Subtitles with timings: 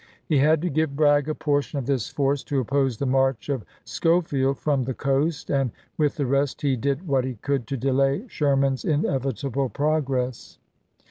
[0.25, 3.63] He had to give Bragg a portion of this force to oppose the march of
[3.85, 7.77] Scho field from the coast, and with the rest he did what he could to
[7.77, 10.57] delay Sherman's inevitable progress.